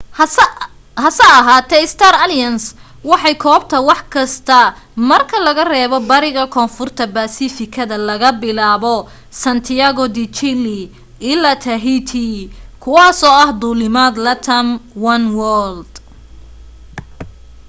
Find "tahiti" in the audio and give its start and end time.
11.65-12.25